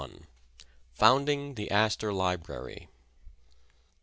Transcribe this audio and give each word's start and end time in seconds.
FOUNDING 0.95 1.53
THE 1.53 1.69
ASTOR 1.69 2.11
LIBRARY. 2.11 2.89